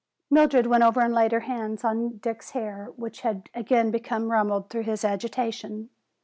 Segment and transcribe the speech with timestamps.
[0.31, 4.71] Mildred went over and laid her hands on Dick's hair, which had again become rumpled
[4.71, 5.91] through his agitation.